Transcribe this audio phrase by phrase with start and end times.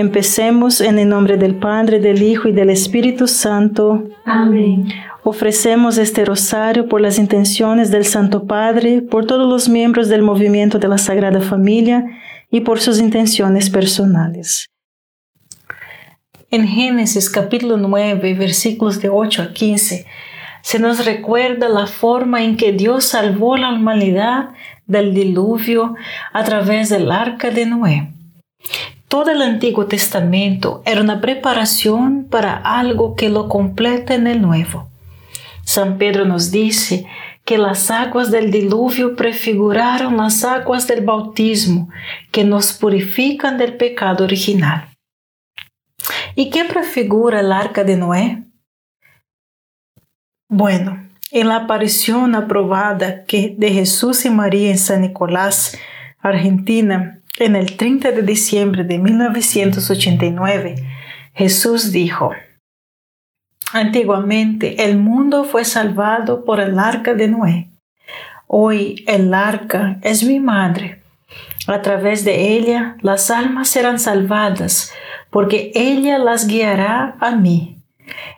[0.00, 4.08] Empecemos en el nombre del Padre, del Hijo y del Espíritu Santo.
[4.24, 4.88] Amén.
[5.24, 10.78] Ofrecemos este rosario por las intenciones del Santo Padre, por todos los miembros del movimiento
[10.78, 12.02] de la Sagrada Familia
[12.50, 14.70] y por sus intenciones personales.
[16.50, 20.06] En Génesis capítulo 9, versículos de 8 a 15,
[20.62, 24.48] se nos recuerda la forma en que Dios salvó a la humanidad
[24.86, 25.94] del diluvio
[26.32, 28.14] a través del arca de Noé.
[29.10, 34.88] Todo el Antiguo Testamento era una preparación para algo que lo completa en el Nuevo.
[35.64, 37.08] San Pedro nos dice
[37.44, 41.88] que las aguas del diluvio prefiguraron las aguas del bautismo
[42.30, 44.90] que nos purifican del pecado original.
[46.36, 48.44] ¿Y qué prefigura el arca de Noé?
[50.48, 55.76] Bueno, en la aparición aprobada que de Jesús y María en San Nicolás,
[56.20, 60.74] Argentina, en el 30 de diciembre de 1989,
[61.34, 62.32] Jesús dijo,
[63.72, 67.70] Antiguamente el mundo fue salvado por el arca de Noé.
[68.46, 71.02] Hoy el arca es mi madre.
[71.66, 74.92] A través de ella las almas serán salvadas,
[75.30, 77.78] porque ella las guiará a mí.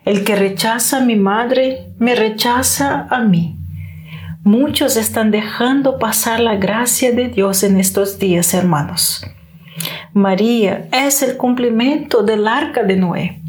[0.05, 3.57] El que rechaza a mi madre, me rechaza a mí.
[4.45, 9.25] Muchos están dejando pasar la gracia de Dios en estos días, hermanos.
[10.13, 13.41] María es el cumplimiento del arca de Noé.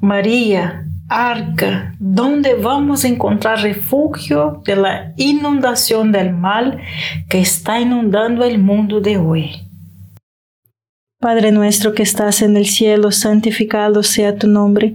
[0.00, 6.80] María arca donde vamos a encontrar refugio de la inundación del mal
[7.28, 9.68] que está inundando el mundo de hoy.
[11.20, 14.94] Padre nuestro que estás en el cielo, santificado sea tu nombre,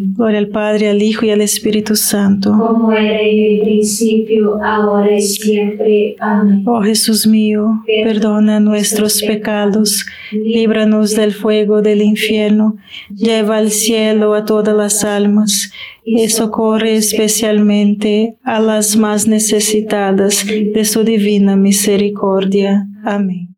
[0.13, 2.51] Gloria al Padre, al Hijo y al Espíritu Santo.
[2.57, 6.15] Como era en el principio, ahora y siempre.
[6.19, 6.63] Amén.
[6.65, 12.75] Oh Jesús mío, perdona nuestros pecados, líbranos del fuego del infierno,
[13.09, 15.71] lleva al cielo a todas las almas
[16.03, 22.87] y socorre especialmente a las más necesitadas de su divina misericordia.
[23.03, 23.55] Amén.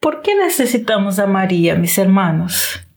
[0.00, 2.87] ¿Por qué necesitamos a María, mis hermanos?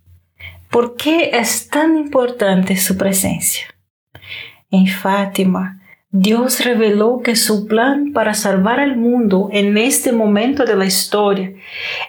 [0.71, 3.65] ¿Por qué es tan importante su presencia?
[4.71, 5.81] En Fátima,
[6.11, 11.51] Dios reveló que su plan para salvar al mundo en este momento de la historia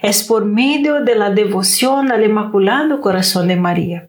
[0.00, 4.08] es por medio de la devoción al Inmaculado Corazón de María.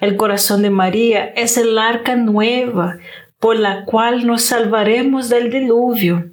[0.00, 2.98] El corazón de María es el arca nueva
[3.40, 6.30] por la cual nos salvaremos del diluvio.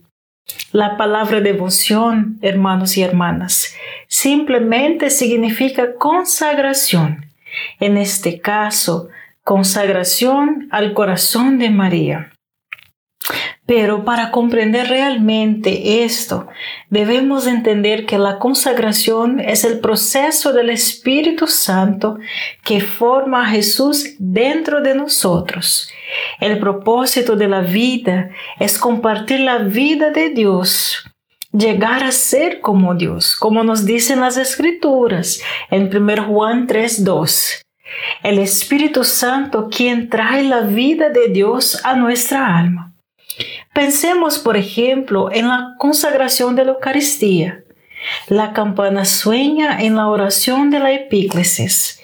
[0.71, 3.73] La palabra devoción, hermanos y hermanas,
[4.07, 7.30] simplemente significa consagración.
[7.79, 9.09] En este caso,
[9.43, 12.31] consagración al corazón de María.
[13.65, 16.47] Pero para comprender realmente esto,
[16.89, 22.17] debemos entender que la consagración es el proceso del Espíritu Santo
[22.63, 25.89] que forma a Jesús dentro de nosotros.
[26.39, 31.10] El propósito de la vida es compartir la vida de Dios
[31.51, 37.61] llegar a ser como Dios, como nos dicen las escrituras en 1 Juan 3:2.
[38.23, 42.93] El Espíritu Santo quien trae la vida de Dios a nuestra alma.
[43.73, 47.63] Pensemos, por ejemplo, en la consagración de la Eucaristía.
[48.27, 52.01] La campana sueña en la oración de la epíclesis.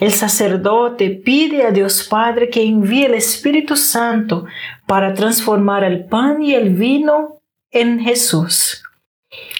[0.00, 4.46] El sacerdote pide a Dios Padre que envíe el Espíritu Santo
[4.86, 7.40] para transformar el pan y el vino
[7.70, 8.82] en Jesús.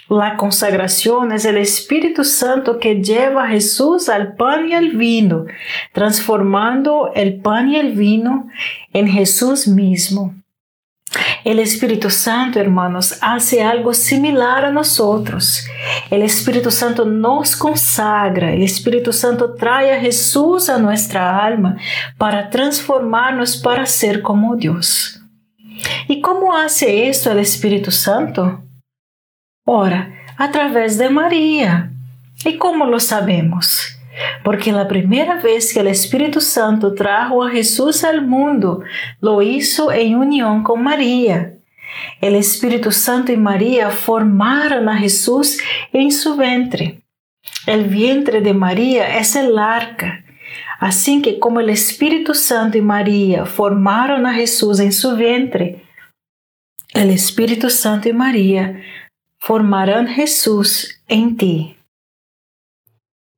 [0.08, 5.44] La consagración es el Espíritu Santo que lleva a Jesús al pan y al vino,
[5.92, 8.48] transformando el pan y el vino
[8.94, 10.34] en Jesús mismo.
[11.44, 15.66] El Espíritu Santo, hermanos, hace algo similar a nosotros.
[16.10, 21.76] El Espíritu Santo nos consagra, el Espíritu Santo trae a Jesús a nuestra alma
[22.16, 25.20] para transformarnos para ser como Dios.
[26.08, 28.62] ¿Y cómo hace esto el Espíritu Santo?
[29.70, 31.92] Ora, a través de María.
[32.42, 33.94] ¿Y cómo lo sabemos?
[34.42, 38.82] porque la primera vez que el Espíritu Santo trajo a Jesús al mundo,
[39.20, 41.54] lo hizo en unión con María.
[42.20, 45.58] El Espíritu Santo y María formaron a Jesús
[45.92, 47.02] en su vientre.
[47.66, 50.24] El vientre de María es el arca.
[50.80, 55.84] Así que como el Espíritu Santo y María formaron a Jesús en su vientre,
[56.94, 58.80] el Espíritu Santo y María
[59.38, 61.74] formarán Jesús en ti.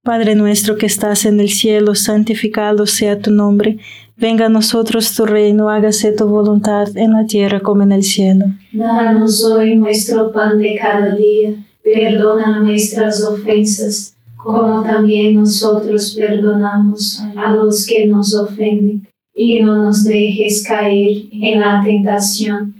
[0.02, 3.78] Padre nuestro que estás en el cielo, santificado sea tu nombre.
[4.16, 8.46] Venga a nosotros tu reino, hágase tu voluntad en la tierra como en el cielo.
[8.72, 11.52] Danos hoy nuestro pan de cada día.
[11.84, 19.06] Perdona nuestras ofensas, como también nosotros perdonamos a los que nos ofenden.
[19.34, 22.79] Y no nos dejes caer en la tentación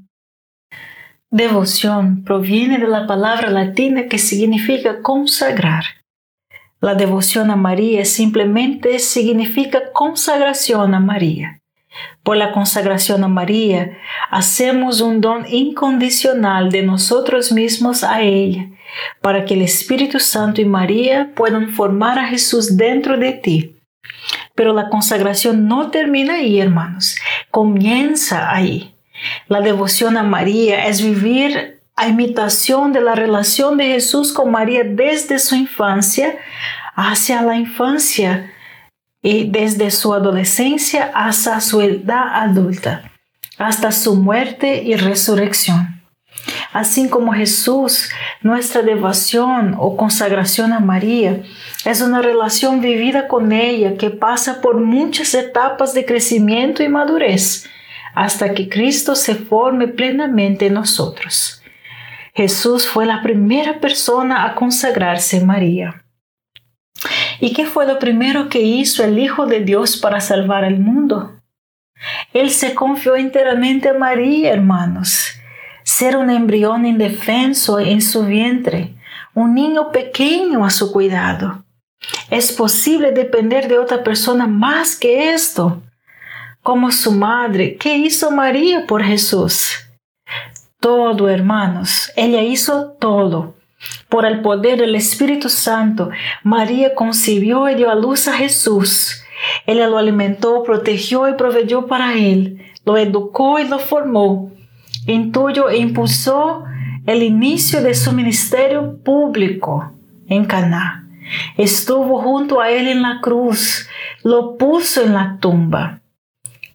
[1.33, 5.85] Devoción proviene de la palabra latina que significa consagrar.
[6.81, 11.61] La devoción a María simplemente significa consagración a María.
[12.21, 13.97] Por la consagración a María,
[14.29, 18.67] hacemos un don incondicional de nosotros mismos a ella,
[19.21, 23.77] para que el Espíritu Santo y María puedan formar a Jesús dentro de ti.
[24.53, 27.15] Pero la consagración no termina ahí, hermanos,
[27.51, 28.90] comienza ahí.
[29.47, 34.83] La devoción a María es vivir a imitación de la relación de Jesús con María
[34.83, 36.37] desde su infancia
[36.95, 38.51] hacia la infancia
[39.21, 43.11] y desde su adolescencia hasta su edad adulta,
[43.57, 46.01] hasta su muerte y resurrección.
[46.73, 48.09] Así como Jesús,
[48.41, 51.43] nuestra devoción o consagración a María
[51.85, 57.69] es una relación vivida con ella que pasa por muchas etapas de crecimiento y madurez
[58.13, 61.61] hasta que Cristo se forme plenamente en nosotros.
[62.33, 66.05] Jesús fue la primera persona a consagrarse a María.
[67.39, 71.41] ¿Y qué fue lo primero que hizo el Hijo de Dios para salvar al mundo?
[72.33, 75.33] Él se confió enteramente a María, hermanos.
[75.83, 78.95] Ser un embrión indefenso en su vientre,
[79.33, 81.65] un niño pequeño a su cuidado.
[82.29, 85.81] ¿Es posible depender de otra persona más que esto?
[86.63, 87.75] Como su madre.
[87.77, 89.87] ¿Qué hizo María por Jesús?
[90.79, 92.11] Todo, hermanos.
[92.15, 93.55] Ella hizo todo.
[94.09, 96.11] Por el poder del Espíritu Santo,
[96.43, 99.23] María concibió y dio a luz a Jesús.
[99.65, 102.61] Ella lo alimentó, protegió y proveyó para él.
[102.85, 104.51] Lo educó y lo formó.
[105.07, 106.63] Intuyó e impulsó
[107.07, 109.91] el inicio de su ministerio público
[110.27, 111.07] en Caná.
[111.57, 113.87] Estuvo junto a él en la cruz,
[114.23, 116.01] lo puso en la tumba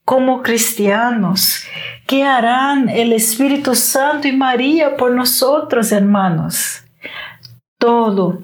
[0.06, 1.64] como cristianos.
[2.06, 6.84] ¿Qué harán el Espíritu Santo y María por nosotros, hermanos?
[7.76, 8.38] Todo.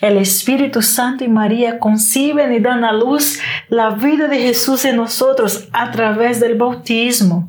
[0.00, 4.94] El Espíritu Santo y María conciben y dan a luz la vida de Jesús en
[4.94, 7.48] nosotros a través del bautismo.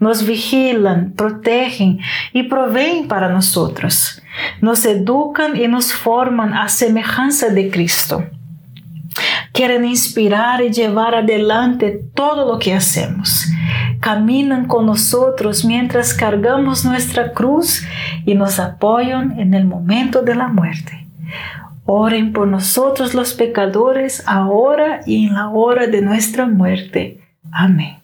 [0.00, 2.00] Nos vigilan, protegen
[2.32, 4.22] y proveen para nosotros.
[4.62, 8.24] Nos educan y nos forman a semejanza de Cristo
[9.52, 13.46] quieren inspirar y llevar adelante todo lo que hacemos.
[14.00, 17.84] Caminan con nosotros mientras cargamos nuestra cruz
[18.24, 21.06] y nos apoyan en el momento de la muerte.
[21.84, 27.20] Oren por nosotros los pecadores ahora y en la hora de nuestra muerte.
[27.50, 27.98] Amén.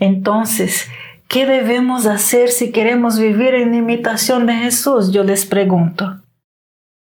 [0.00, 0.88] Entonces,
[1.32, 5.12] ¿Qué debemos hacer si queremos vivir en imitación de Jesús?
[5.12, 6.21] Yo les pregunto.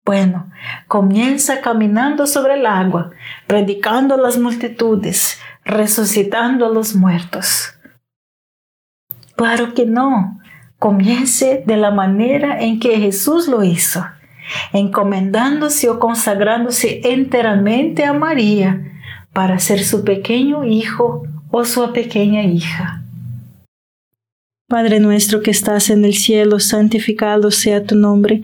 [0.06, 0.52] Bueno,
[0.88, 3.12] comienza caminando sobre el agua,
[3.48, 7.74] predicando a las multitudes, resucitando a los muertos.
[9.36, 10.40] Claro que no.
[10.78, 14.06] Comience de la manera en que Jesús lo hizo,
[14.74, 18.92] encomendándose o consagrándose enteramente a María
[19.32, 23.04] para ser su pequeño hijo o su pequeña hija.
[24.68, 28.44] Padre nuestro que estás en el cielo, santificado sea tu nombre.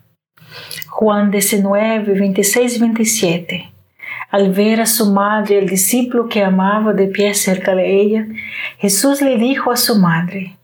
[0.87, 3.71] Juan 19, 26 27.
[4.29, 8.27] Al ver a su madre, el discípulo que amaba de pie cerca de ella,
[8.77, 10.57] Jesús le dijo a su madre,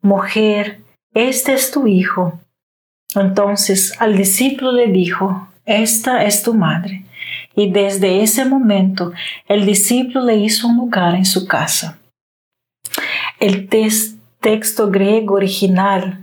[0.00, 0.80] Mujer,
[1.14, 2.40] este es tu hijo.
[3.14, 7.04] Entonces al discípulo le dijo, Esta es tu madre.
[7.54, 9.12] Y desde ese momento
[9.46, 11.98] el discípulo le hizo un lugar en su casa.
[13.38, 16.21] El texto griego original,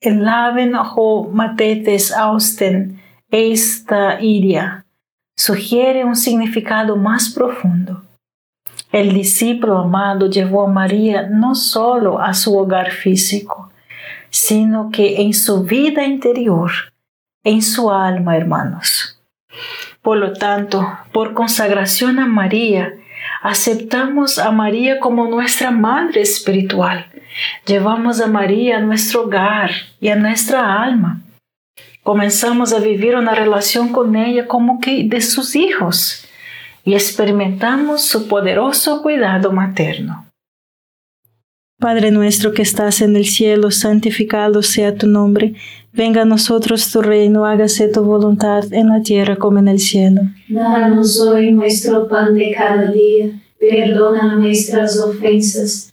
[0.00, 4.84] laven ho matetes austen esta iria,
[5.36, 8.02] sugiere un significado más profundo.
[8.90, 13.70] El discípulo amado llevó a María no solo a su hogar físico,
[14.30, 16.70] sino que en su vida interior,
[17.44, 19.20] en su alma, hermanos.
[20.00, 22.94] Por lo tanto, por consagración a María,
[23.42, 27.06] aceptamos a María como nuestra madre espiritual.
[27.66, 29.70] Llevamos a María a nuestro hogar
[30.00, 31.22] y a nuestra alma.
[32.02, 36.24] Comenzamos a vivir una relación con ella como que de sus hijos
[36.84, 40.24] y experimentamos su poderoso cuidado materno.
[41.80, 45.54] Padre nuestro que estás en el cielo, santificado sea tu nombre.
[45.92, 50.22] Venga a nosotros tu reino, hágase tu voluntad en la tierra como en el cielo.
[50.48, 53.30] Danos hoy nuestro pan de cada día.
[53.60, 55.92] Perdona nuestras ofensas,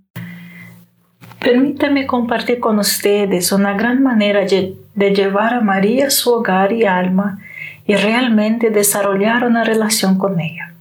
[1.41, 6.85] Permítame compartir con ustedes una gran manera de, llevar a María a su hogar y
[6.85, 7.39] alma
[7.87, 10.71] y realmente desarrollar una relación con ella.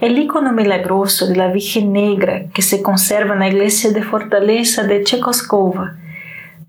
[0.00, 4.84] El icono milagroso de la Virgen Negra que se conserva en la iglesia de Fortaleza
[4.84, 5.96] de Chekoskova,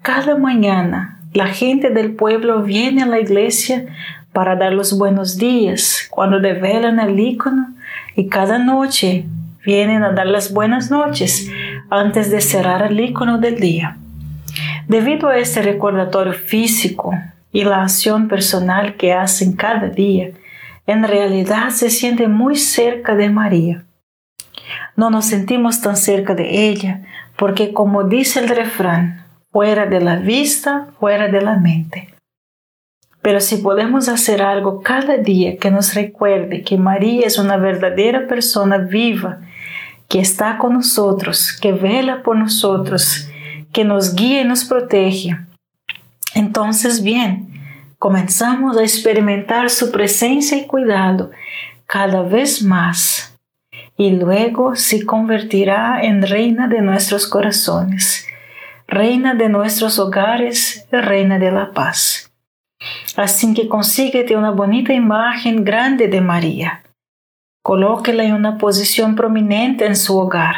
[0.02, 3.86] cada mañana la gente del pueblo viene a la iglesia
[4.34, 7.76] para dar los buenos días cuando develan el icono
[8.16, 9.28] y cada noche
[9.64, 11.52] vienen a dar las buenas noches
[11.90, 13.98] antes de cerrar el icono del día.
[14.88, 17.14] Debido a este recordatorio físico
[17.52, 20.32] y la acción personal que hacen cada día,
[20.86, 23.84] en realidad se siente muy cerca de María.
[24.96, 27.02] no nos sentimos tan cerca de ella,
[27.38, 32.14] porque como dice el refrán, fuera de la vista, fuera de la mente.
[33.22, 38.28] Pero si podemos hacer algo cada día que nos recuerde que María es una verdadera
[38.28, 39.40] persona viva,
[40.08, 43.28] que está con nosotros, que vela por nosotros,
[43.74, 45.38] que nos guía y nos protege,
[46.38, 47.48] entonces bien,
[47.98, 51.32] comenzamos a experimentar su presencia y cuidado
[51.88, 53.36] cada vez más
[53.98, 58.28] y luego se convertirá en reina de nuestros corazones,
[58.88, 62.32] reina de nuestros hogares reina de la paz.
[63.16, 66.84] Así que consíguete una bonita imagen grande de María.
[67.68, 70.56] Colóquela en una posición prominente en su hogar.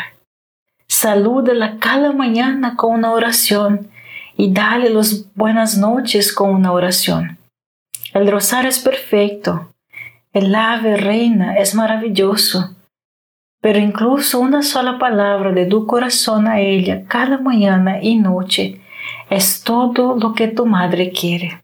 [0.88, 3.90] Salúdala cada mañana con una oración
[4.38, 7.40] y dale las buenas noches con una oración.
[8.14, 9.74] El rosario es perfecto,
[10.34, 12.76] el ave reina es maravilloso,
[13.60, 18.82] pero incluso una sola palabra de tu corazón a ella cada mañana y noche
[19.32, 21.64] es todo lo que tu madre quiere.